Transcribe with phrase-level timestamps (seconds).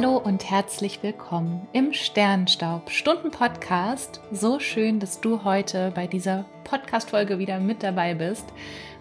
[0.00, 4.20] Hallo und herzlich willkommen im Sternstaub Stunden Podcast.
[4.30, 8.44] So schön, dass du heute bei dieser Podcast Folge wieder mit dabei bist.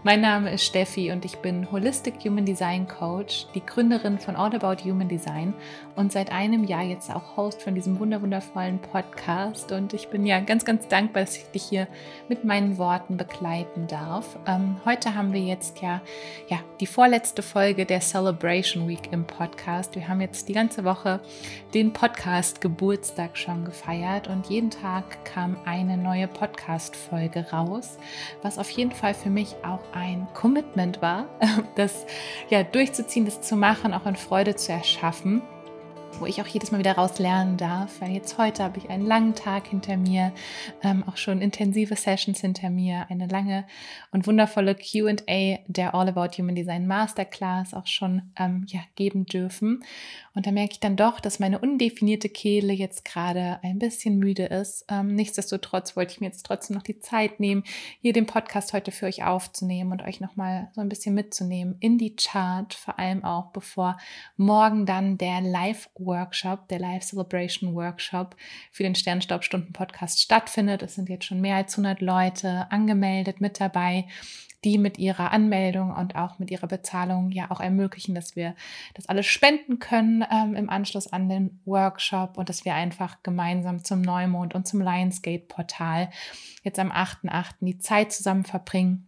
[0.03, 4.55] Mein Name ist Steffi und ich bin Holistic Human Design Coach, die Gründerin von All
[4.55, 5.55] About Human Design
[5.95, 9.71] und seit einem Jahr jetzt auch Host von diesem wunderwundervollen Podcast.
[9.71, 11.87] Und ich bin ja ganz, ganz dankbar, dass ich dich hier
[12.29, 14.37] mit meinen Worten begleiten darf.
[14.45, 16.01] Ähm, heute haben wir jetzt ja,
[16.47, 19.95] ja die vorletzte Folge der Celebration Week im Podcast.
[19.95, 21.19] Wir haben jetzt die ganze Woche
[21.73, 27.97] den Podcast Geburtstag schon gefeiert und jeden Tag kam eine neue Podcast-Folge raus,
[28.43, 31.25] was auf jeden Fall für mich auch ein Commitment war,
[31.75, 32.05] das
[32.49, 35.41] ja durchzuziehen, das zu machen, auch in Freude zu erschaffen
[36.19, 39.05] wo ich auch jedes Mal wieder raus lernen darf, weil jetzt heute habe ich einen
[39.05, 40.33] langen Tag hinter mir,
[40.81, 43.65] ähm, auch schon intensive Sessions hinter mir, eine lange
[44.11, 49.83] und wundervolle QA der All About Human Design Masterclass auch schon ähm, ja, geben dürfen.
[50.33, 54.45] Und da merke ich dann doch, dass meine undefinierte Kehle jetzt gerade ein bisschen müde
[54.45, 54.85] ist.
[54.89, 57.63] Ähm, nichtsdestotrotz wollte ich mir jetzt trotzdem noch die Zeit nehmen,
[58.01, 61.97] hier den Podcast heute für euch aufzunehmen und euch nochmal so ein bisschen mitzunehmen in
[61.97, 63.97] die Chart, vor allem auch bevor
[64.35, 68.35] morgen dann der Live Workshop, der Live Celebration Workshop
[68.71, 70.81] für den Sternstaubstunden Podcast stattfindet.
[70.81, 74.05] Es sind jetzt schon mehr als 100 Leute angemeldet mit dabei
[74.63, 78.55] die mit ihrer Anmeldung und auch mit ihrer Bezahlung ja auch ermöglichen, dass wir
[78.95, 83.83] das alles spenden können ähm, im Anschluss an den Workshop und dass wir einfach gemeinsam
[83.83, 86.09] zum Neumond und zum Lionsgate-Portal
[86.63, 87.53] jetzt am 8.8.
[87.61, 89.07] die Zeit zusammen verbringen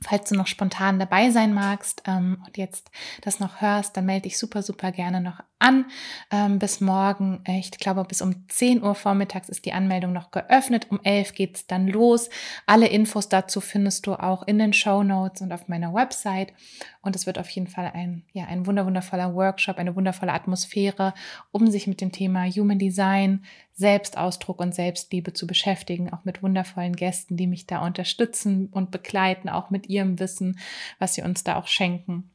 [0.00, 2.90] Falls du noch spontan dabei sein magst ähm, und jetzt
[3.22, 5.86] das noch hörst, dann melde dich super, super gerne noch an.
[6.30, 10.30] Ähm, bis morgen, äh, ich glaube, bis um 10 Uhr vormittags ist die Anmeldung noch
[10.30, 10.86] geöffnet.
[10.90, 12.28] Um 11 geht es dann los.
[12.66, 16.52] Alle Infos dazu findest du auch in den Show Notes und auf meiner Website.
[17.00, 21.14] Und es wird auf jeden Fall ein, ja, ein wundervoller Workshop, eine wundervolle Atmosphäre,
[21.50, 26.94] um sich mit dem Thema Human Design, Selbstausdruck und Selbstliebe zu beschäftigen, auch mit wundervollen
[26.94, 30.58] Gästen, die mich da unterstützen und begleiten, auch mit ihrem Wissen,
[30.98, 32.30] was sie uns da auch schenken.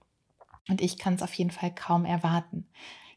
[0.67, 2.67] Und ich kann es auf jeden Fall kaum erwarten.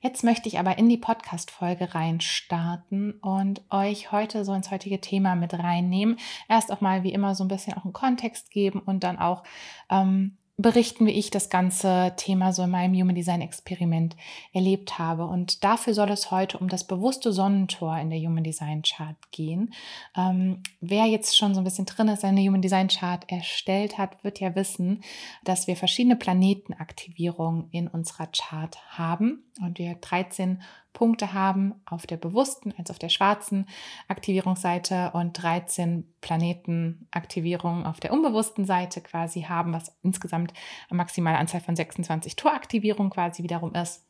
[0.03, 5.37] Jetzt möchte ich aber in die Podcast-Folge reinstarten und euch heute so ins heutige Thema
[5.37, 6.19] mit reinnehmen.
[6.49, 9.45] Erst auch mal wie immer so ein bisschen auch einen Kontext geben und dann auch
[9.91, 14.17] ähm, berichten, wie ich das ganze Thema so in meinem Human Design Experiment
[14.53, 15.27] erlebt habe.
[15.27, 19.73] Und dafür soll es heute um das bewusste Sonnentor in der Human Design Chart gehen.
[20.17, 24.23] Ähm, wer jetzt schon so ein bisschen drin ist, seine Human Design Chart erstellt hat,
[24.25, 25.03] wird ja wissen,
[25.45, 32.17] dass wir verschiedene Planetenaktivierungen in unserer Chart haben und wir 13 Punkte haben auf der
[32.17, 33.67] bewussten als auf der schwarzen
[34.09, 40.53] Aktivierungsseite und 13 Planetenaktivierungen auf der unbewussten Seite quasi haben, was insgesamt
[40.91, 44.05] eine maximale Anzahl von 26 Toraktivierungen quasi wiederum ist.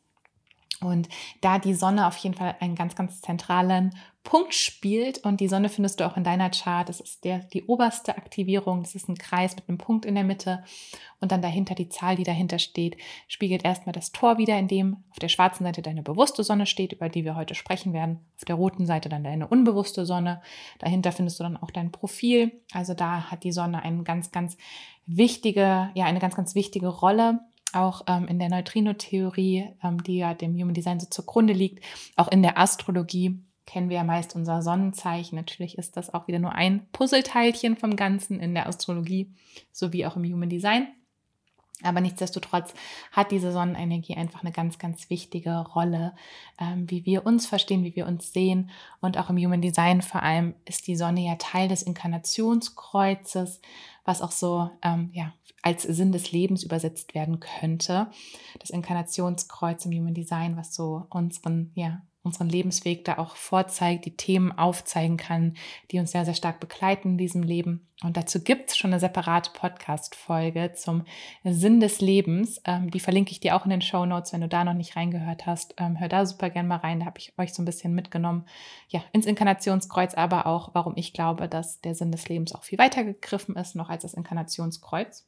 [0.81, 1.07] Und
[1.41, 5.67] da die Sonne auf jeden Fall einen ganz, ganz zentralen Punkt spielt und die Sonne
[5.67, 9.17] findest du auch in deiner Chart, das ist der, die oberste Aktivierung, das ist ein
[9.17, 10.63] Kreis mit einem Punkt in der Mitte
[11.19, 12.95] und dann dahinter die Zahl, die dahinter steht,
[13.27, 16.93] spiegelt erstmal das Tor wieder, in dem auf der schwarzen Seite deine bewusste Sonne steht,
[16.93, 20.41] über die wir heute sprechen werden, auf der roten Seite dann deine unbewusste Sonne,
[20.79, 24.55] dahinter findest du dann auch dein Profil, also da hat die Sonne eine ganz, ganz
[25.05, 27.41] wichtige, ja, eine ganz, ganz wichtige Rolle
[27.75, 31.83] auch ähm, in der Neutrino-Theorie, ähm, die ja dem Human Design so zugrunde liegt,
[32.15, 35.37] auch in der Astrologie kennen wir ja meist unser Sonnenzeichen.
[35.37, 39.33] Natürlich ist das auch wieder nur ein Puzzleteilchen vom Ganzen in der Astrologie
[39.71, 40.87] sowie auch im Human Design.
[41.83, 42.73] Aber nichtsdestotrotz
[43.11, 46.13] hat diese Sonnenenergie einfach eine ganz, ganz wichtige Rolle,
[46.59, 48.69] ähm, wie wir uns verstehen, wie wir uns sehen.
[49.01, 53.61] Und auch im Human Design vor allem ist die Sonne ja Teil des Inkarnationskreuzes,
[54.05, 58.07] was auch so ähm, ja, als Sinn des Lebens übersetzt werden könnte.
[58.59, 64.15] Das Inkarnationskreuz im Human Design, was so unseren, ja, unseren Lebensweg da auch vorzeigt, die
[64.15, 65.55] Themen aufzeigen kann,
[65.91, 67.87] die uns sehr, sehr stark begleiten in diesem Leben.
[68.01, 71.03] Und dazu gibt es schon eine separate Podcast-Folge zum
[71.43, 72.61] Sinn des Lebens.
[72.65, 74.95] Ähm, die verlinke ich dir auch in den Show Notes, wenn du da noch nicht
[74.95, 75.75] reingehört hast.
[75.77, 77.01] Ähm, hör da super gern mal rein.
[77.01, 78.45] Da habe ich euch so ein bisschen mitgenommen.
[78.87, 82.79] Ja, ins Inkarnationskreuz, aber auch, warum ich glaube, dass der Sinn des Lebens auch viel
[82.79, 85.25] weiter gegriffen ist, noch als das Inkarnationskreuz.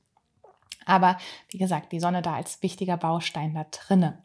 [0.85, 1.17] Aber
[1.49, 4.21] wie gesagt, die Sonne da als wichtiger Baustein da drinne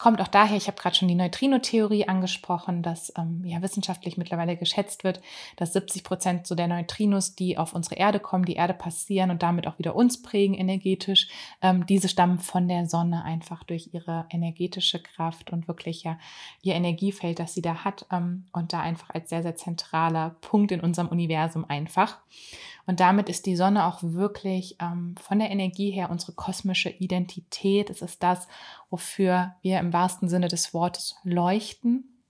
[0.00, 4.56] kommt auch daher, ich habe gerade schon die Neutrino-Theorie angesprochen, dass ähm, ja wissenschaftlich mittlerweile
[4.56, 5.20] geschätzt wird,
[5.56, 9.42] dass 70 Prozent so der Neutrinos, die auf unsere Erde kommen, die Erde passieren und
[9.42, 11.28] damit auch wieder uns prägen energetisch,
[11.60, 16.18] ähm, diese stammen von der Sonne einfach durch ihre energetische Kraft und wirklich ja
[16.62, 20.72] ihr Energiefeld, das sie da hat ähm, und da einfach als sehr, sehr zentraler Punkt
[20.72, 22.16] in unserem Universum einfach.
[22.86, 27.90] Und damit ist die Sonne auch wirklich ähm, von der Sonnenenergie her unsere kosmische Identität.
[27.90, 28.46] Es ist das,
[28.88, 32.22] wofür wir im wahrsten Sinne des Wortes leuchten.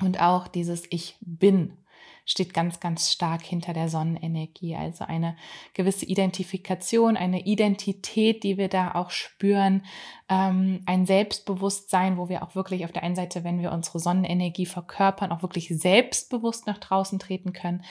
[0.00, 1.76] Und auch dieses Ich bin
[2.24, 4.76] steht ganz, ganz stark hinter der Sonnenenergie.
[4.76, 5.36] Also eine
[5.74, 9.84] gewisse Identifikation, eine Identität, die wir da auch spüren,
[10.28, 14.66] ähm, ein Selbstbewusstsein, wo wir auch wirklich auf der einen Seite, wenn wir unsere Sonnenenergie
[14.66, 17.84] verkörpern, auch wirklich selbstbewusst nach draußen treten können.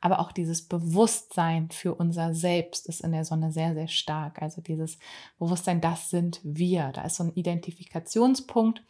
[0.00, 4.40] Aber auch dieses Bewusstsein für unser Selbst ist in der Sonne sehr, sehr stark.
[4.40, 4.98] Also dieses
[5.40, 6.92] Bewusstsein, das sind wir.
[6.92, 8.84] Da ist so ein Identifikationspunkt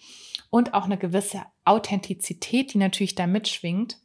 [0.51, 3.99] und auch eine gewisse Authentizität, die natürlich da mitschwingt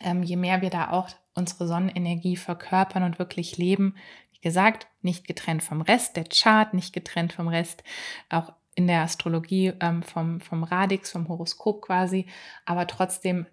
[0.00, 3.96] ähm, je mehr wir da auch unsere Sonnenenergie verkörpern und wirklich leben,
[4.32, 7.82] wie gesagt, nicht getrennt vom Rest, der Chart nicht getrennt vom Rest,
[8.28, 12.26] auch in der Astrologie ähm, vom, vom Radix, vom Horoskop quasi,
[12.64, 13.46] aber trotzdem,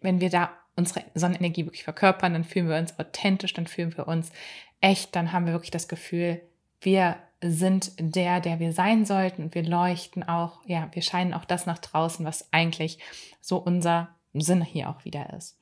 [0.00, 4.08] wenn wir da unsere Sonnenenergie wirklich verkörpern, dann fühlen wir uns authentisch, dann fühlen wir
[4.08, 4.32] uns
[4.80, 6.40] echt, dann haben wir wirklich das Gefühl,
[6.80, 9.52] wir sind der, der wir sein sollten.
[9.52, 12.98] Wir leuchten auch, ja, wir scheinen auch das nach draußen, was eigentlich
[13.40, 15.58] so unser Sinn hier auch wieder ist.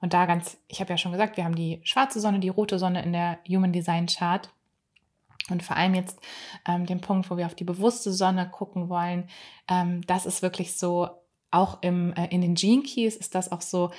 [0.00, 2.78] Und da ganz, ich habe ja schon gesagt, wir haben die schwarze Sonne, die rote
[2.78, 4.50] Sonne in der Human Design Chart.
[5.50, 6.20] Und vor allem jetzt
[6.66, 9.28] ähm, den Punkt, wo wir auf die bewusste Sonne gucken wollen,
[9.68, 11.08] ähm, das ist wirklich so,
[11.50, 13.90] auch im, äh, in den Gene Keys ist das auch so,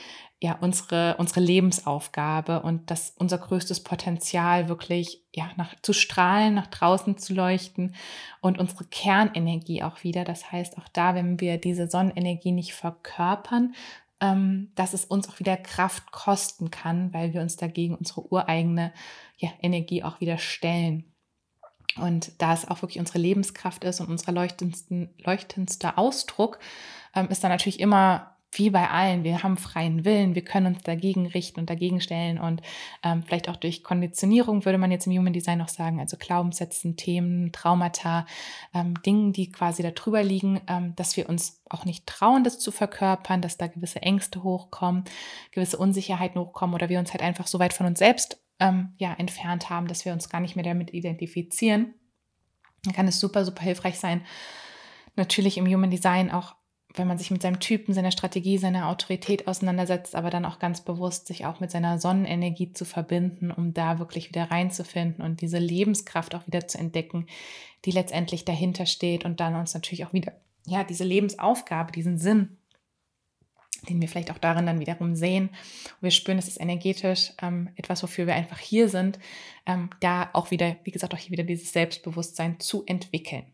[0.41, 6.67] ja, unsere, unsere Lebensaufgabe und das unser größtes Potenzial wirklich, ja, nach, zu strahlen, nach
[6.67, 7.95] draußen zu leuchten
[8.39, 10.23] und unsere Kernenergie auch wieder.
[10.23, 13.73] Das heißt, auch da, wenn wir diese Sonnenenergie nicht verkörpern,
[14.21, 18.93] ähm, dass es uns auch wieder Kraft kosten kann, weil wir uns dagegen unsere ureigene
[19.37, 21.05] ja, Energie auch wieder stellen.
[21.95, 26.59] Und da es auch wirklich unsere Lebenskraft ist und unser leuchtendster Ausdruck,
[27.15, 30.83] ähm, ist da natürlich immer wie bei allen, wir haben freien Willen, wir können uns
[30.83, 32.61] dagegen richten und dagegen stellen und
[33.03, 36.97] ähm, vielleicht auch durch Konditionierung würde man jetzt im Human Design noch sagen, also Glaubenssätzen,
[36.97, 38.25] Themen, Traumata,
[38.73, 42.59] ähm, Dingen, die quasi da drüber liegen, ähm, dass wir uns auch nicht trauen, das
[42.59, 45.03] zu verkörpern, dass da gewisse Ängste hochkommen,
[45.51, 49.13] gewisse Unsicherheiten hochkommen oder wir uns halt einfach so weit von uns selbst ähm, ja,
[49.13, 51.93] entfernt haben, dass wir uns gar nicht mehr damit identifizieren.
[52.83, 54.25] Dann kann es super, super hilfreich sein,
[55.15, 56.55] natürlich im Human Design auch
[56.95, 60.81] wenn man sich mit seinem Typen, seiner Strategie, seiner Autorität auseinandersetzt, aber dann auch ganz
[60.81, 65.59] bewusst sich auch mit seiner Sonnenenergie zu verbinden, um da wirklich wieder reinzufinden und diese
[65.59, 67.27] Lebenskraft auch wieder zu entdecken,
[67.85, 70.33] die letztendlich dahinter steht und dann uns natürlich auch wieder,
[70.65, 72.57] ja, diese Lebensaufgabe, diesen Sinn,
[73.87, 75.49] den wir vielleicht auch darin dann wiederum sehen.
[75.49, 79.19] Und wir spüren, es ist energetisch ähm, etwas, wofür wir einfach hier sind,
[79.65, 83.45] ähm, da auch wieder, wie gesagt, auch hier wieder dieses Selbstbewusstsein zu entwickeln.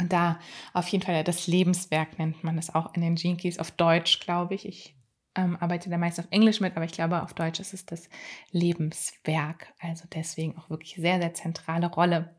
[0.00, 0.38] Und da
[0.74, 4.54] auf jeden Fall das Lebenswerk nennt man es auch in den Jinkies auf Deutsch, glaube
[4.54, 4.66] ich.
[4.66, 4.94] Ich
[5.34, 8.08] ähm, arbeite da meist auf Englisch mit, aber ich glaube, auf Deutsch ist es das
[8.52, 9.72] Lebenswerk.
[9.80, 12.34] Also deswegen auch wirklich sehr, sehr zentrale Rolle.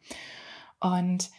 [0.79, 1.29] Und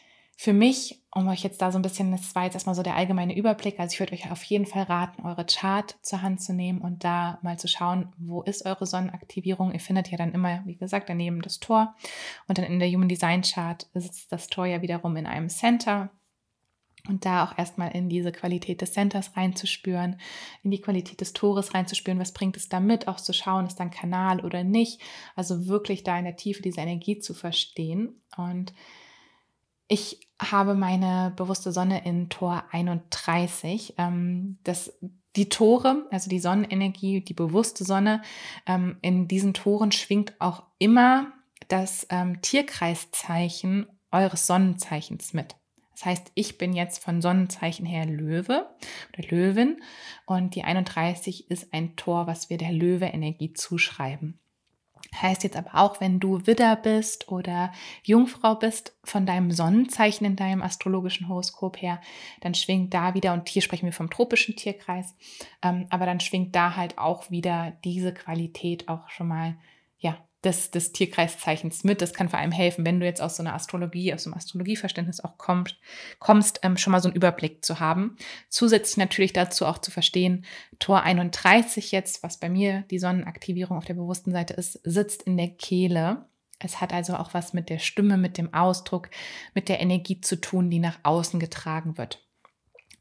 [0.42, 2.96] für mich, um euch jetzt da so ein bisschen, das war jetzt erstmal so der
[2.96, 6.54] allgemeine Überblick, also ich würde euch auf jeden Fall raten, eure Chart zur Hand zu
[6.54, 9.70] nehmen und da mal zu schauen, wo ist eure Sonnenaktivierung.
[9.70, 11.94] Ihr findet ja dann immer, wie gesagt, daneben das Tor
[12.48, 16.08] und dann in der Human Design Chart sitzt das Tor ja wiederum in einem Center.
[17.06, 20.18] Und da auch erstmal in diese Qualität des Centers reinzuspüren,
[20.62, 23.84] in die Qualität des Tores reinzuspüren, was bringt es damit, auch zu schauen, ist da
[23.84, 25.02] ein Kanal oder nicht.
[25.34, 28.20] Also wirklich da in der Tiefe diese Energie zu verstehen.
[28.36, 28.72] Und
[29.90, 33.94] ich habe meine bewusste Sonne in Tor 31.
[33.98, 34.96] Ähm, das,
[35.34, 38.22] die Tore, also die Sonnenenergie, die bewusste Sonne,
[38.66, 41.32] ähm, in diesen Toren schwingt auch immer
[41.66, 45.56] das ähm, Tierkreiszeichen eures Sonnenzeichens mit.
[45.90, 48.70] Das heißt, ich bin jetzt von Sonnenzeichen her Löwe
[49.12, 49.82] oder Löwin
[50.24, 54.38] und die 31 ist ein Tor, was wir der Löwe-Energie zuschreiben.
[55.14, 57.72] Heißt jetzt aber auch, wenn du Widder bist oder
[58.04, 62.00] Jungfrau bist von deinem Sonnenzeichen in deinem astrologischen Horoskop her,
[62.40, 65.14] dann schwingt da wieder, und hier sprechen wir vom tropischen Tierkreis,
[65.62, 69.56] ähm, aber dann schwingt da halt auch wieder diese Qualität auch schon mal,
[70.44, 72.00] des, des Tierkreiszeichens mit.
[72.00, 74.38] Das kann vor allem helfen, wenn du jetzt aus so einer Astrologie, aus so einem
[74.38, 75.76] Astrologieverständnis auch kommst,
[76.18, 78.16] kommst ähm, schon mal so einen Überblick zu haben.
[78.48, 80.44] Zusätzlich natürlich dazu auch zu verstehen,
[80.78, 85.36] Tor 31 jetzt, was bei mir die Sonnenaktivierung auf der bewussten Seite ist, sitzt in
[85.36, 86.24] der Kehle.
[86.58, 89.10] Es hat also auch was mit der Stimme, mit dem Ausdruck,
[89.54, 92.29] mit der Energie zu tun, die nach außen getragen wird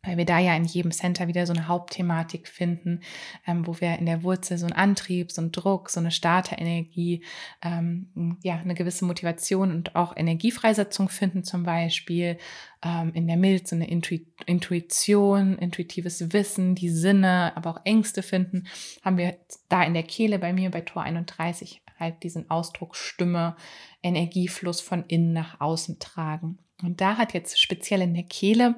[0.04, 3.02] weil wir da ja in jedem Center wieder so eine Hauptthematik finden,
[3.46, 7.24] ähm, wo wir in der Wurzel so einen Antrieb, so einen Druck, so eine Starterenergie,
[7.62, 12.38] ähm, ja, eine gewisse Motivation und auch Energiefreisetzung finden zum Beispiel,
[12.82, 18.24] ähm, in der Milz so eine Intu Intuition, intuitives Wissen, die Sinne, aber auch Ängste
[18.24, 18.68] finden,
[19.04, 19.38] haben wir
[19.68, 23.56] da in der Kehle bei mir bei Tor 31 halt diesen Ausdruck Stimme,
[24.02, 26.60] Energiefluss von innen nach außen tragen.
[26.82, 28.76] Und da hat jetzt speziell in der Kehle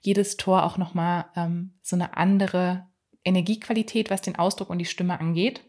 [0.00, 2.86] jedes Tor auch nochmal ähm, so eine andere
[3.24, 5.62] Energiequalität, was den Ausdruck und die Stimme angeht.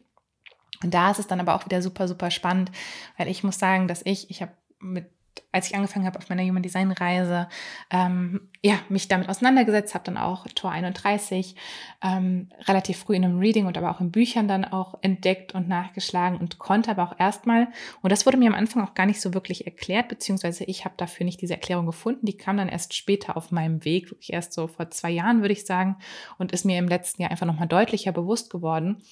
[0.84, 2.72] Und da ist es dann aber auch wieder super, super spannend,
[3.18, 5.10] weil ich muss sagen, dass ich, ich habe mit
[5.52, 7.48] als ich angefangen habe auf meiner Human Design Reise,
[7.90, 11.56] ähm, ja, mich damit auseinandergesetzt, habe dann auch Tor 31
[12.04, 15.68] ähm, relativ früh in einem Reading und aber auch in Büchern dann auch entdeckt und
[15.68, 17.68] nachgeschlagen und konnte aber auch erstmal,
[18.02, 20.96] und das wurde mir am Anfang auch gar nicht so wirklich erklärt, beziehungsweise ich habe
[20.98, 24.54] dafür nicht diese Erklärung gefunden, die kam dann erst später auf meinem Weg, wirklich erst
[24.54, 25.98] so vor zwei Jahren, würde ich sagen,
[26.38, 29.04] und ist mir im letzten Jahr einfach nochmal deutlicher bewusst geworden,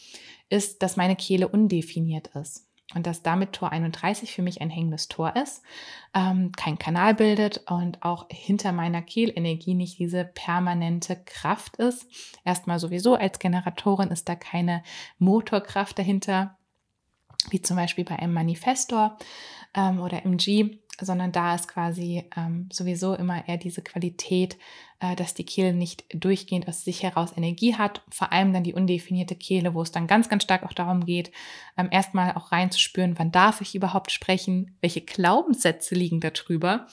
[0.49, 5.07] ist, dass meine Kehle undefiniert ist und dass damit Tor 31 für mich ein hängendes
[5.07, 5.63] Tor ist,
[6.13, 12.07] ähm, kein Kanal bildet und auch hinter meiner Kehlenergie nicht diese permanente Kraft ist.
[12.45, 14.83] Erstmal sowieso als Generatorin ist da keine
[15.17, 16.57] Motorkraft dahinter,
[17.49, 19.17] wie zum Beispiel bei einem Manifestor
[19.73, 24.57] ähm, oder MG, sondern da ist quasi ähm, sowieso immer eher diese Qualität,
[24.99, 28.01] äh, dass die Kehle nicht durchgehend aus sich heraus Energie hat.
[28.09, 31.31] Vor allem dann die undefinierte Kehle, wo es dann ganz, ganz stark auch darum geht,
[31.77, 36.87] ähm, erstmal auch reinzuspüren, wann darf ich überhaupt sprechen, welche Glaubenssätze liegen da drüber.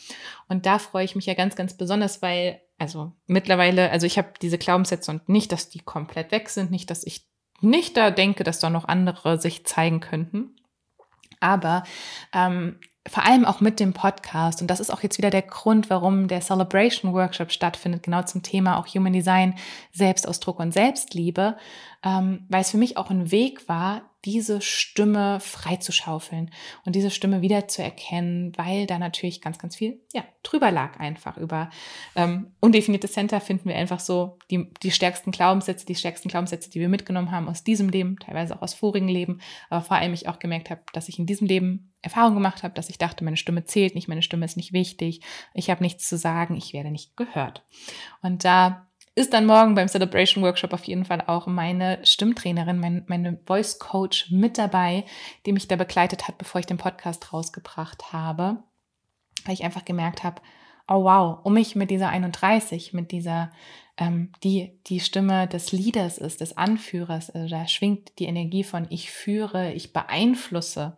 [0.48, 4.32] Und da freue ich mich ja ganz, ganz besonders, weil, also mittlerweile, also ich habe
[4.40, 7.26] diese Glaubenssätze und nicht, dass die komplett weg sind, nicht, dass ich
[7.60, 10.56] nicht da denke, dass da noch andere sich zeigen könnten.
[11.40, 11.84] Aber
[12.34, 12.78] ähm,
[13.08, 14.60] vor allem auch mit dem Podcast.
[14.60, 18.42] Und das ist auch jetzt wieder der Grund, warum der Celebration Workshop stattfindet, genau zum
[18.42, 19.54] Thema auch Human Design,
[19.92, 21.56] Selbstausdruck und Selbstliebe,
[22.04, 26.50] ähm, weil es für mich auch ein Weg war, diese Stimme freizuschaufeln
[26.84, 31.00] und diese Stimme wieder zu erkennen, weil da natürlich ganz, ganz viel ja, drüber lag
[31.00, 31.38] einfach.
[31.38, 31.70] Über
[32.14, 36.80] ähm, undefinierte Center finden wir einfach so die, die stärksten Glaubenssätze, die stärksten Glaubenssätze, die
[36.80, 39.40] wir mitgenommen haben aus diesem Leben, teilweise auch aus vorigen Leben,
[39.70, 42.74] aber vor allem ich auch gemerkt habe, dass ich in diesem Leben Erfahrung gemacht habe,
[42.74, 45.20] dass ich dachte, meine Stimme zählt nicht, meine Stimme ist nicht wichtig,
[45.54, 47.64] ich habe nichts zu sagen, ich werde nicht gehört.
[48.22, 53.04] Und da ist dann morgen beim Celebration Workshop auf jeden Fall auch meine Stimmtrainerin, mein,
[53.06, 55.04] meine Voice Coach mit dabei,
[55.44, 58.62] die mich da begleitet hat, bevor ich den Podcast rausgebracht habe,
[59.44, 60.40] weil ich einfach gemerkt habe,
[60.88, 63.52] oh wow, um mich mit dieser 31, mit dieser,
[63.96, 68.86] ähm, die die Stimme des Leaders ist, des Anführers, also da schwingt die Energie von
[68.90, 70.96] ich führe, ich beeinflusse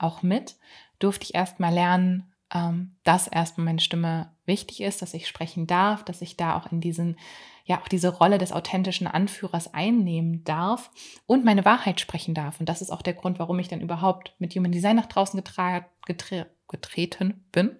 [0.00, 0.56] auch mit,
[0.98, 6.04] durfte ich erstmal lernen, ähm, dass erstmal meine Stimme wichtig ist, dass ich sprechen darf,
[6.04, 7.16] dass ich da auch in diesen,
[7.64, 10.90] ja, auch diese Rolle des authentischen Anführers einnehmen darf
[11.26, 12.58] und meine Wahrheit sprechen darf.
[12.58, 15.38] Und das ist auch der Grund, warum ich dann überhaupt mit Human Design nach draußen
[15.38, 17.76] getra getre getreten bin,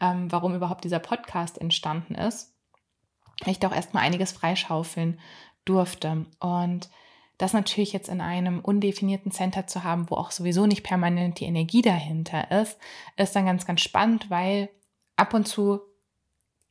[0.00, 2.54] ähm, warum überhaupt dieser Podcast entstanden ist.
[3.46, 5.18] Ich da auch erstmal einiges freischaufeln
[5.64, 6.26] durfte.
[6.38, 6.90] Und
[7.38, 11.44] das natürlich jetzt in einem undefinierten Center zu haben, wo auch sowieso nicht permanent die
[11.44, 12.78] Energie dahinter ist,
[13.16, 14.70] ist dann ganz, ganz spannend, weil
[15.16, 15.80] ab und zu,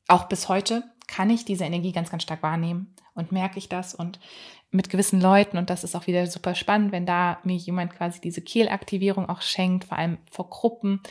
[0.08, 3.94] auch bis heute, kann ich diese Energie ganz, ganz stark wahrnehmen und merke ich das
[3.94, 4.20] und
[4.72, 8.20] mit gewissen Leuten und das ist auch wieder super spannend, wenn da mir jemand quasi
[8.20, 11.02] diese Kehlaktivierung auch schenkt, vor allem vor Gruppen.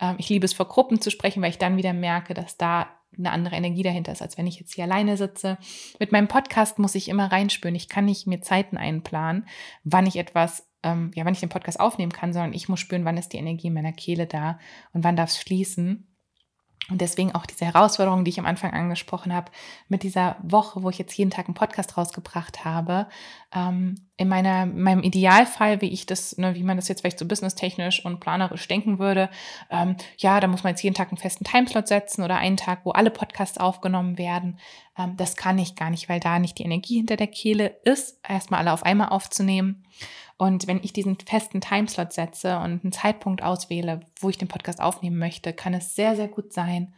[0.00, 2.88] Ähm, ich liebe es vor Gruppen zu sprechen, weil ich dann wieder merke, dass da
[3.16, 5.58] eine andere Energie dahinter ist, als wenn ich jetzt hier alleine sitze.
[5.98, 7.74] Mit meinem Podcast muss ich immer reinspüren.
[7.74, 9.46] Ich kann nicht mir Zeiten einplanen,
[9.84, 13.04] wann ich etwas, ähm, ja, wann ich den Podcast aufnehmen kann, sondern ich muss spüren,
[13.04, 14.58] wann ist die Energie in meiner Kehle da
[14.92, 16.06] und wann darf es fließen.
[16.90, 19.52] Und deswegen auch diese Herausforderung, die ich am Anfang angesprochen habe,
[19.88, 23.08] mit dieser Woche, wo ich jetzt jeden Tag einen Podcast rausgebracht habe,
[23.54, 27.18] ähm, in meiner, in meinem Idealfall, wie ich das, ne, wie man das jetzt vielleicht
[27.18, 29.28] so businesstechnisch und planerisch denken würde,
[29.70, 32.80] ähm, ja, da muss man jetzt jeden Tag einen festen Timeslot setzen oder einen Tag,
[32.84, 34.58] wo alle Podcasts aufgenommen werden.
[34.96, 38.18] Ähm, das kann ich gar nicht, weil da nicht die Energie hinter der Kehle ist,
[38.26, 39.84] erstmal alle auf einmal aufzunehmen.
[40.38, 44.80] Und wenn ich diesen festen Timeslot setze und einen Zeitpunkt auswähle, wo ich den Podcast
[44.80, 46.94] aufnehmen möchte, kann es sehr, sehr gut sein,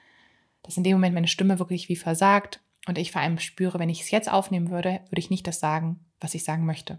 [0.62, 3.88] dass in dem Moment meine Stimme wirklich wie versagt und ich vor allem spüre, wenn
[3.88, 6.98] ich es jetzt aufnehmen würde, würde ich nicht das sagen, was ich sagen möchte.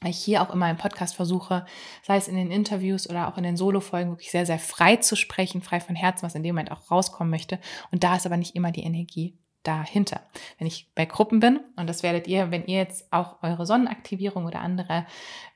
[0.00, 1.66] Weil ich hier auch immer im Podcast versuche,
[2.04, 5.16] sei es in den Interviews oder auch in den Solo-Folgen, wirklich sehr, sehr frei zu
[5.16, 7.58] sprechen, frei von Herzen, was in dem Moment auch rauskommen möchte.
[7.90, 10.22] Und da ist aber nicht immer die Energie dahinter.
[10.58, 14.46] Wenn ich bei Gruppen bin, und das werdet ihr, wenn ihr jetzt auch eure Sonnenaktivierung
[14.46, 15.06] oder andere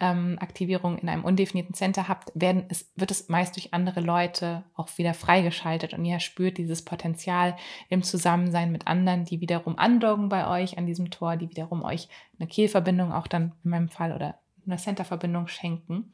[0.00, 4.64] ähm, Aktivierung in einem undefinierten Center habt, werden es, wird es meist durch andere Leute
[4.74, 7.56] auch wieder freigeschaltet und ihr spürt dieses Potenzial
[7.88, 12.08] im Zusammensein mit anderen, die wiederum andocken bei euch an diesem Tor, die wiederum euch
[12.38, 16.12] eine Kehlverbindung auch dann in meinem Fall oder eine Centerverbindung schenken.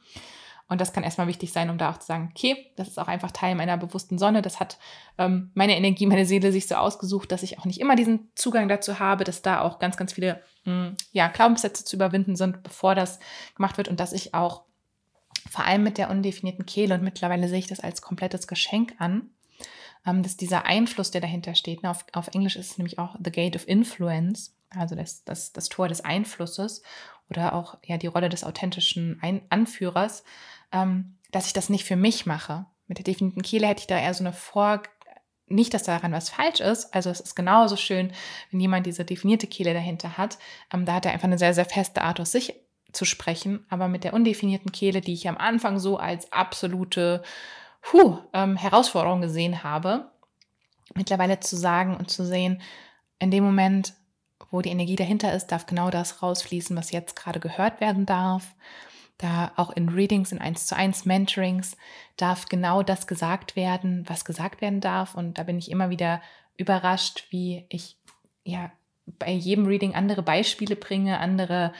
[0.71, 3.09] Und das kann erstmal wichtig sein, um da auch zu sagen, okay, das ist auch
[3.09, 4.41] einfach Teil meiner bewussten Sonne.
[4.41, 4.77] Das hat
[5.17, 8.69] ähm, meine Energie, meine Seele sich so ausgesucht, dass ich auch nicht immer diesen Zugang
[8.69, 12.63] dazu habe, dass da auch ganz, ganz viele mh, hm, ja, Glaubenssätze zu überwinden sind,
[12.63, 13.19] bevor das
[13.55, 14.63] gemacht wird und dass ich auch
[15.49, 19.29] vor allem mit der undefinierten Kehle und mittlerweile sehe ich das als komplettes Geschenk an,
[20.07, 23.17] ähm, dass dieser Einfluss, der dahinter steht, ne, auf, auf Englisch ist es nämlich auch
[23.21, 26.81] The Gate of Influence, also das, das, das Tor des Einflusses
[27.29, 30.23] oder auch ja die Rolle des authentischen Ein Anführers,
[30.71, 32.65] ähm, dass ich das nicht für mich mache.
[32.87, 34.81] Mit der definierten Kehle hätte ich da eher so eine Vor
[35.47, 36.93] nicht, dass daran was falsch ist.
[36.93, 38.13] Also es ist genauso schön,
[38.51, 40.37] wenn jemand diese definierte Kehle dahinter hat.
[40.73, 42.53] Ähm, da hat er einfach eine sehr, sehr feste Art aus sich
[42.93, 43.65] zu sprechen.
[43.69, 47.23] Aber mit der undefinierten Kehle, die ich am Anfang so als absolute
[47.81, 50.11] puh, ähm, Herausforderung gesehen habe,
[50.93, 52.61] mittlerweile zu sagen und zu sehen,
[53.19, 53.93] in dem Moment,
[54.51, 58.53] wo die Energie dahinter ist, darf genau das rausfließen, was jetzt gerade gehört werden darf.
[59.17, 61.77] Da auch in Readings, in 1 zu 1 Mentorings
[62.17, 65.15] darf genau das gesagt werden, was gesagt werden darf.
[65.15, 66.21] Und da bin ich immer wieder
[66.57, 67.97] überrascht, wie ich
[68.43, 68.71] ja
[69.05, 71.71] bei jedem Reading andere Beispiele bringe, andere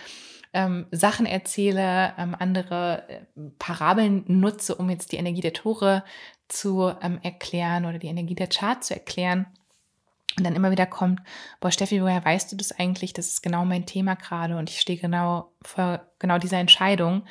[0.53, 3.21] ähm, Sachen erzähle, ähm, andere äh,
[3.57, 6.03] Parabeln nutze, um jetzt die Energie der Tore
[6.47, 9.47] zu ähm, erklären oder die Energie der Chart zu erklären.
[10.37, 11.21] Und dann immer wieder kommt,
[11.59, 13.13] boah, Steffi, woher weißt du das eigentlich?
[13.13, 17.25] Das ist genau mein Thema gerade und ich stehe genau vor genau dieser Entscheidung,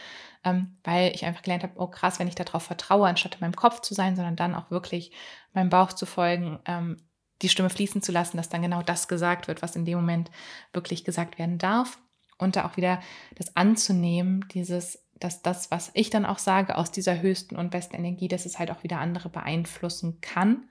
[0.44, 3.56] ähm, weil ich einfach gelernt habe, oh krass, wenn ich darauf vertraue, anstatt in meinem
[3.56, 5.12] Kopf zu sein, sondern dann auch wirklich
[5.54, 6.98] meinem Bauch zu folgen, ähm,
[7.42, 10.30] die Stimme fließen zu lassen, dass dann genau das gesagt wird, was in dem Moment
[10.72, 11.98] wirklich gesagt werden darf
[12.38, 13.00] und da auch wieder
[13.36, 17.96] das anzunehmen, dieses, dass das, was ich dann auch sage, aus dieser höchsten und besten
[17.96, 20.68] Energie, dass es halt auch wieder andere beeinflussen kann.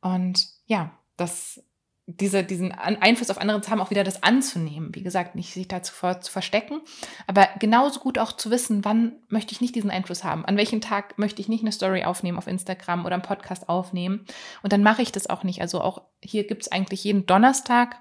[0.00, 1.62] Und ja, das,
[2.06, 4.94] diese, diesen Einfluss auf andere zu haben, auch wieder das anzunehmen.
[4.94, 6.80] Wie gesagt, nicht sich dazu vor, zu verstecken,
[7.26, 10.80] aber genauso gut auch zu wissen, wann möchte ich nicht diesen Einfluss haben, an welchem
[10.80, 14.24] Tag möchte ich nicht eine Story aufnehmen auf Instagram oder einen Podcast aufnehmen.
[14.62, 15.60] Und dann mache ich das auch nicht.
[15.60, 17.96] Also auch hier gibt es eigentlich jeden Donnerstag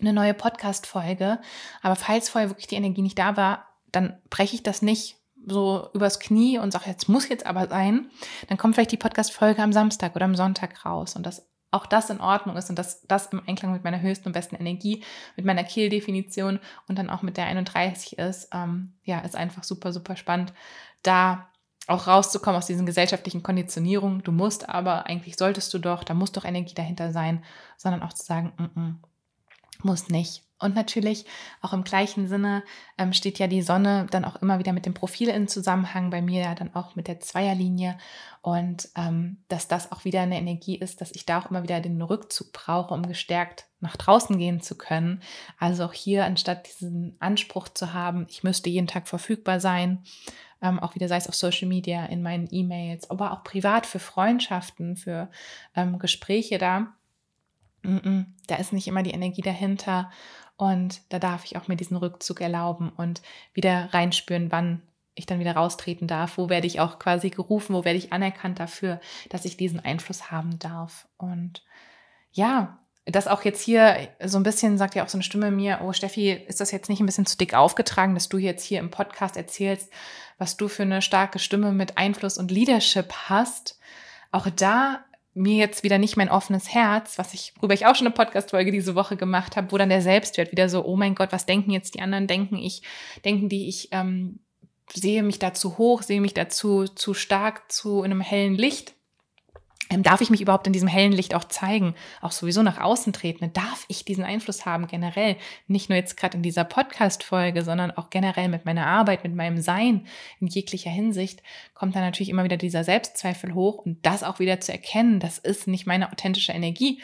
[0.00, 1.40] eine neue Podcast-Folge.
[1.82, 5.16] Aber falls vorher wirklich die Energie nicht da war, dann breche ich das nicht
[5.46, 8.10] so übers Knie und sage, jetzt muss jetzt aber sein.
[8.48, 12.10] Dann kommt vielleicht die Podcast-Folge am Samstag oder am Sonntag raus und dass auch das
[12.10, 15.04] in Ordnung ist und dass das im Einklang mit meiner höchsten und besten Energie,
[15.36, 19.92] mit meiner Kehl-Definition und dann auch mit der 31 ist, ähm, ja, ist einfach super,
[19.92, 20.52] super spannend,
[21.02, 21.48] da
[21.88, 24.22] auch rauszukommen aus diesen gesellschaftlichen Konditionierungen.
[24.22, 27.44] Du musst aber, eigentlich solltest du doch, da muss doch Energie dahinter sein,
[27.76, 28.94] sondern auch zu sagen, mm -mm,
[29.82, 30.45] muss nicht.
[30.58, 31.26] Und natürlich
[31.60, 32.62] auch im gleichen Sinne
[32.96, 36.22] ähm, steht ja die Sonne dann auch immer wieder mit dem Profil in Zusammenhang, bei
[36.22, 37.98] mir ja dann auch mit der Zweierlinie.
[38.40, 41.80] Und ähm, dass das auch wieder eine Energie ist, dass ich da auch immer wieder
[41.80, 45.20] den Rückzug brauche, um gestärkt nach draußen gehen zu können.
[45.58, 50.04] Also auch hier, anstatt diesen Anspruch zu haben, ich müsste jeden Tag verfügbar sein,
[50.62, 53.98] ähm, auch wieder sei es auf Social Media, in meinen E-Mails, aber auch privat für
[53.98, 55.30] Freundschaften, für
[55.74, 56.94] ähm, Gespräche da
[58.46, 60.10] da ist nicht immer die Energie dahinter
[60.56, 64.82] und da darf ich auch mir diesen Rückzug erlauben und wieder reinspüren, wann
[65.14, 68.60] ich dann wieder raustreten darf, wo werde ich auch quasi gerufen, wo werde ich anerkannt
[68.60, 71.08] dafür, dass ich diesen Einfluss haben darf.
[71.16, 71.62] Und
[72.32, 75.80] ja, das auch jetzt hier so ein bisschen sagt ja auch so eine Stimme mir,
[75.82, 78.80] oh Steffi, ist das jetzt nicht ein bisschen zu dick aufgetragen, dass du jetzt hier
[78.80, 79.90] im Podcast erzählst,
[80.38, 83.78] was du für eine starke Stimme mit Einfluss und Leadership hast?
[84.32, 85.04] Auch da
[85.36, 88.72] mir jetzt wieder nicht mein offenes Herz, was ich, worüber ich auch schon eine Podcast-Folge
[88.72, 91.70] diese Woche gemacht habe, wo dann der Selbstwert wieder so, oh mein Gott, was denken
[91.70, 92.26] jetzt die anderen?
[92.26, 92.82] Denken ich,
[93.24, 94.40] denken die, ich ähm,
[94.92, 98.95] sehe mich da zu hoch, sehe mich dazu zu stark, zu in einem hellen Licht
[99.90, 103.12] ähm, darf ich mich überhaupt in diesem hellen Licht auch zeigen, auch sowieso nach außen
[103.12, 103.52] treten?
[103.52, 105.36] Darf ich diesen Einfluss haben generell?
[105.68, 109.60] Nicht nur jetzt gerade in dieser Podcast-Folge, sondern auch generell mit meiner Arbeit, mit meinem
[109.60, 110.06] Sein
[110.40, 111.42] in jeglicher Hinsicht
[111.74, 115.38] kommt dann natürlich immer wieder dieser Selbstzweifel hoch und das auch wieder zu erkennen, das
[115.38, 117.00] ist nicht meine authentische Energie,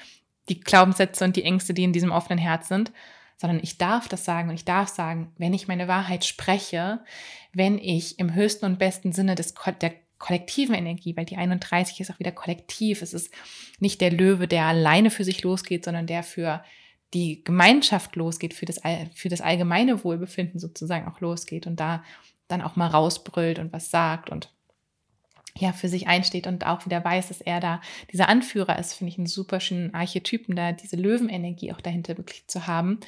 [0.48, 2.92] die Glaubenssätze und die Ängste, die in diesem offenen Herz sind,
[3.36, 7.00] sondern ich darf das sagen und ich darf sagen, wenn ich meine Wahrheit spreche,
[7.52, 12.10] wenn ich im höchsten und besten Sinne des, der kollektiven Energie, weil die 31 ist
[12.10, 13.02] auch wieder kollektiv.
[13.02, 13.34] Es ist
[13.80, 16.62] nicht der Löwe, der alleine für sich losgeht, sondern der für
[17.12, 18.80] die Gemeinschaft losgeht, für das,
[19.14, 22.04] für das allgemeine Wohlbefinden sozusagen auch losgeht und da
[22.46, 24.54] dann auch mal rausbrüllt und was sagt und
[25.58, 29.12] ja, für sich einsteht und auch wieder weiß, dass er da dieser Anführer ist, finde
[29.12, 33.00] ich einen super schönen Archetypen, da diese Löwenenergie auch dahinter wirklich zu haben.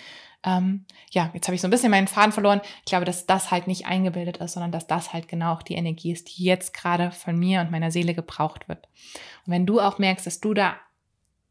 [0.45, 2.61] Ähm, ja, jetzt habe ich so ein bisschen meinen Faden verloren.
[2.81, 5.75] Ich glaube, dass das halt nicht eingebildet ist, sondern dass das halt genau auch die
[5.75, 8.87] Energie ist, die jetzt gerade von mir und meiner Seele gebraucht wird.
[9.47, 10.77] Und wenn du auch merkst, dass du da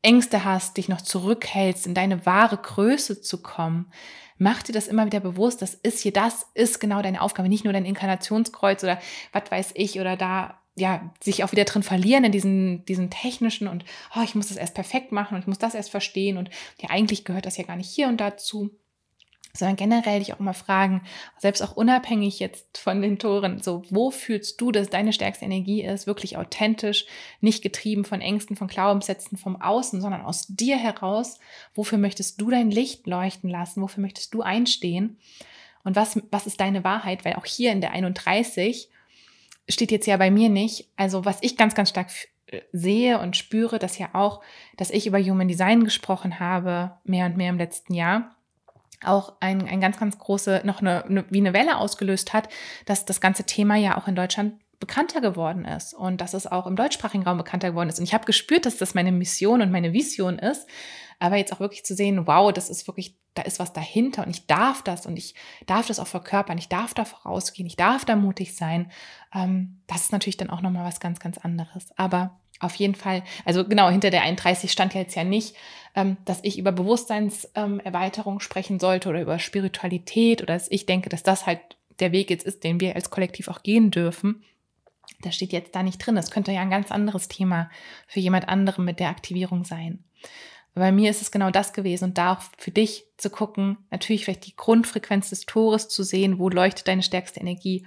[0.03, 3.91] Ängste hast, dich noch zurückhältst, in deine wahre Größe zu kommen,
[4.37, 5.61] mach dir das immer wieder bewusst.
[5.61, 8.99] Das ist hier, das ist genau deine Aufgabe, nicht nur dein Inkarnationskreuz oder
[9.31, 13.67] was weiß ich oder da ja, sich auch wieder drin verlieren in diesen, diesen technischen
[13.67, 16.49] und oh, ich muss das erst perfekt machen und ich muss das erst verstehen und
[16.81, 18.71] ja, eigentlich gehört das ja gar nicht hier und dazu,
[19.55, 21.03] sondern generell dich auch mal fragen,
[21.37, 25.83] selbst auch unabhängig jetzt von den Toren, so wo fühlst du, dass deine stärkste Energie
[25.83, 27.05] ist, wirklich authentisch,
[27.39, 31.37] nicht getrieben von Ängsten, von Glaubenssätzen vom Außen, sondern aus dir heraus,
[31.75, 35.17] wofür möchtest du dein Licht leuchten lassen, wofür möchtest du einstehen?
[35.83, 38.89] Und was, was ist deine Wahrheit, weil auch hier in der 31
[39.69, 42.09] steht jetzt ja bei mir nicht, also was ich ganz, ganz stark
[42.47, 44.41] äh, sehe und spüre, dass ja auch,
[44.77, 48.35] dass ich über Human Design gesprochen habe, mehr und mehr im letzten Jahr
[49.05, 52.49] auch ein, ein ganz, ganz große, noch eine, eine, wie eine Welle ausgelöst hat,
[52.85, 56.67] dass das ganze Thema ja auch in Deutschland bekannter geworden ist und dass es auch
[56.67, 57.99] im deutschsprachigen Raum bekannter geworden ist.
[57.99, 60.67] Und ich habe gespürt, dass das meine Mission und meine Vision ist,
[61.19, 64.29] aber jetzt auch wirklich zu sehen, wow, das ist wirklich, da ist was dahinter und
[64.29, 68.05] ich darf das und ich darf das auch verkörpern, ich darf da vorausgehen, ich darf
[68.05, 68.91] da mutig sein.
[69.33, 71.91] Ähm, das ist natürlich dann auch nochmal was ganz, ganz anderes.
[71.97, 75.55] Aber auf jeden Fall, also genau, hinter der 31 stand ja jetzt ja nicht,
[75.95, 81.09] ähm, dass ich über Bewusstseinserweiterung ähm, sprechen sollte oder über Spiritualität oder dass ich denke,
[81.09, 81.59] dass das halt
[81.99, 84.43] der Weg jetzt ist, den wir als Kollektiv auch gehen dürfen.
[85.21, 86.15] Das steht jetzt da nicht drin.
[86.15, 87.69] Das könnte ja ein ganz anderes Thema
[88.07, 90.03] für jemand anderem mit der Aktivierung sein.
[90.75, 94.25] Bei mir ist es genau das gewesen und da auch für dich zu gucken, natürlich
[94.25, 97.85] vielleicht die Grundfrequenz des Tores zu sehen, wo leuchtet deine stärkste Energie,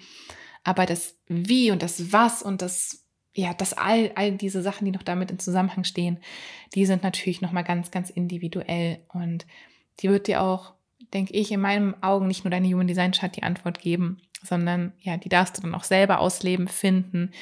[0.63, 4.91] aber das Wie und das Was und das ja, dass all, all diese Sachen, die
[4.91, 6.19] noch damit in Zusammenhang stehen,
[6.75, 9.47] die sind natürlich nochmal ganz, ganz individuell und
[10.01, 10.73] die wird dir auch,
[11.13, 14.93] denke ich, in meinen Augen nicht nur deine Human Design Chart die Antwort geben, sondern
[15.01, 17.33] ja, die darfst du dann auch selber ausleben, finden.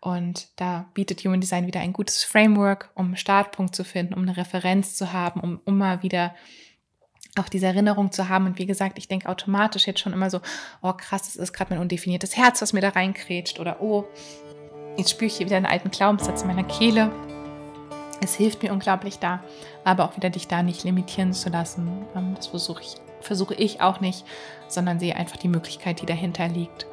[0.00, 4.22] Und da bietet Human Design wieder ein gutes Framework, um einen Startpunkt zu finden, um
[4.22, 6.34] eine Referenz zu haben, um, mal wieder
[7.36, 8.46] auch diese Erinnerung zu haben.
[8.46, 10.40] Und wie gesagt, ich denke automatisch jetzt schon immer so,
[10.82, 13.58] oh krass, das ist gerade mein undefiniertes Herz, was mir da reinkrätscht.
[13.58, 14.06] Oder oh,
[14.98, 17.12] Jetzt spüre ich hier wieder einen alten Glaubenssatz in meiner Kehle.
[18.20, 19.44] Es hilft mir unglaublich da,
[19.84, 21.88] aber auch wieder dich da nicht limitieren zu lassen.
[22.16, 24.24] Ähm, das versuche ich, versuche ich auch nicht,
[24.66, 26.88] sondern sehe einfach die Möglichkeit, die dahinter liegt.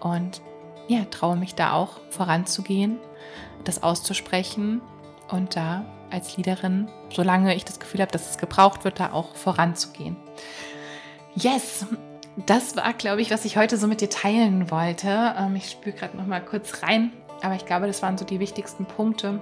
[0.00, 0.40] Und
[0.88, 2.98] ja, traue mich da auch voranzugehen,
[3.64, 4.80] das auszusprechen
[5.30, 9.34] und da als Leaderin, solange ich das Gefühl habe, dass es gebraucht wird, da auch
[9.34, 10.16] voranzugehen.
[11.34, 11.86] Yes,
[12.46, 15.34] das war, glaube ich, was ich heute so mit dir teilen wollte.
[15.36, 17.12] Ähm, ich spüre gerade noch mal kurz rein
[17.44, 19.38] aber ich glaube, das waren so die wichtigsten Punkte,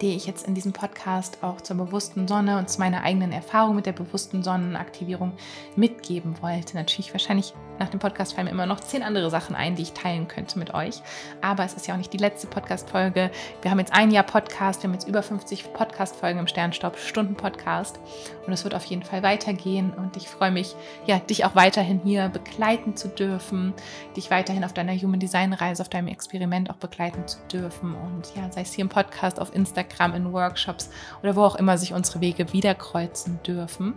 [0.00, 3.76] die ich jetzt in diesem Podcast auch zur bewussten Sonne und zu meiner eigenen Erfahrung
[3.76, 5.32] mit der bewussten Sonnenaktivierung
[5.76, 6.76] mitgeben wollte.
[6.76, 9.92] Natürlich wahrscheinlich nach dem Podcast fallen mir immer noch zehn andere Sachen ein, die ich
[9.92, 11.02] teilen könnte mit euch.
[11.40, 13.30] Aber es ist ja auch nicht die letzte Podcast-Folge.
[13.62, 17.98] Wir haben jetzt ein Jahr Podcast, wir haben jetzt über 50 Podcast-Folgen im Sternstaub, Stunden-Podcast.
[18.46, 19.92] Und es wird auf jeden Fall weitergehen.
[19.92, 23.74] Und ich freue mich, ja, dich auch weiterhin hier begleiten zu dürfen,
[24.16, 27.94] dich weiterhin auf deiner Human Design-Reise, auf deinem Experiment auch begleiten zu dürfen.
[27.94, 30.90] Und ja, sei es hier im Podcast, auf Instagram, in Workshops
[31.22, 33.94] oder wo auch immer sich unsere Wege wiederkreuzen dürfen.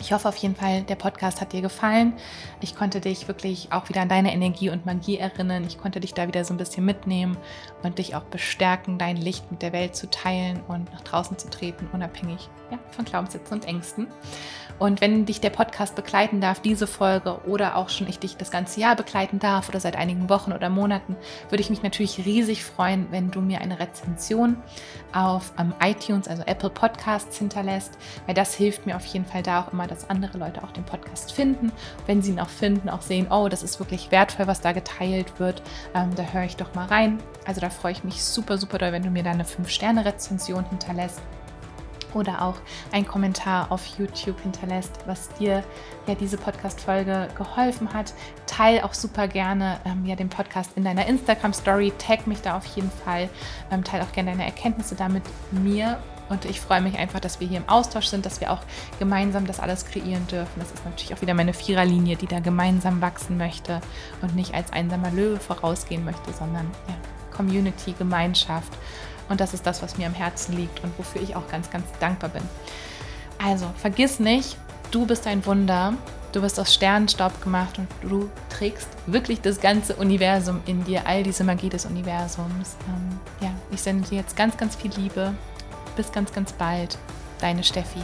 [0.00, 2.14] Ich hoffe auf jeden Fall, der Podcast hat dir gefallen.
[2.62, 5.64] Ich konnte dich wirklich auch wieder an deine Energie und Magie erinnern.
[5.66, 7.36] Ich konnte dich da wieder so ein bisschen mitnehmen
[7.82, 11.50] und dich auch bestärken, dein Licht mit der Welt zu teilen und nach draußen zu
[11.50, 14.06] treten, unabhängig ja, von Glaubenssätzen und Ängsten.
[14.80, 18.50] Und wenn dich der Podcast begleiten darf, diese Folge oder auch schon ich dich das
[18.50, 21.16] ganze Jahr begleiten darf oder seit einigen Wochen oder Monaten,
[21.50, 24.56] würde ich mich natürlich riesig freuen, wenn du mir eine Rezension
[25.12, 29.42] auf um, ähm, iTunes, also Apple Podcasts hinterlässt, weil das hilft mir auf jeden Fall
[29.42, 31.72] da auch immer, dass andere Leute auch den Podcast finden.
[32.06, 35.38] Wenn sie ihn auch finden, auch sehen, oh, das ist wirklich wertvoll, was da geteilt
[35.38, 35.62] wird,
[35.94, 37.18] ähm, da höre ich doch mal rein.
[37.46, 41.20] Also da freue ich mich super, super doll, wenn du mir da eine 5-Sterne-Rezension hinterlässt
[42.14, 42.56] oder auch
[42.92, 45.62] einen Kommentar auf YouTube hinterlässt, was dir
[46.06, 48.14] ja diese Podcast-Folge geholfen hat.
[48.46, 52.66] Teil auch super gerne ähm, ja den Podcast in deiner Instagram-Story, tag mich da auf
[52.66, 53.28] jeden Fall,
[53.70, 55.98] ähm, teil auch gerne deine Erkenntnisse da mit mir.
[56.30, 58.60] Und ich freue mich einfach, dass wir hier im Austausch sind, dass wir auch
[58.98, 60.60] gemeinsam das alles kreieren dürfen.
[60.60, 63.80] Das ist natürlich auch wieder meine Viererlinie, die da gemeinsam wachsen möchte
[64.22, 66.94] und nicht als einsamer Löwe vorausgehen möchte, sondern ja,
[67.36, 68.72] Community, Gemeinschaft.
[69.28, 71.86] Und das ist das, was mir am Herzen liegt und wofür ich auch ganz, ganz
[71.98, 72.42] dankbar bin.
[73.44, 74.56] Also, vergiss nicht,
[74.90, 75.94] du bist ein Wunder.
[76.32, 81.24] Du bist aus Sternenstaub gemacht und du trägst wirklich das ganze Universum in dir, all
[81.24, 82.76] diese Magie des Universums.
[82.86, 85.34] Ähm, ja, ich sende dir jetzt ganz, ganz viel Liebe.
[85.96, 86.98] Bis ganz, ganz bald.
[87.40, 88.00] Deine Steffi.